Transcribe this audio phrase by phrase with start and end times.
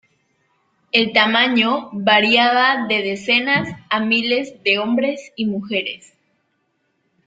[0.91, 6.13] El tamaño variaba de decenas a miles de hombres y mujeres.